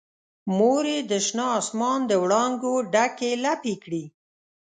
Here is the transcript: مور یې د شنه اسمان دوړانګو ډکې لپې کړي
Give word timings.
مور 0.57 0.83
یې 0.93 0.99
د 1.11 1.13
شنه 1.25 1.45
اسمان 1.59 1.99
دوړانګو 2.09 2.73
ډکې 2.93 3.31
لپې 3.45 3.73
کړي 3.83 4.03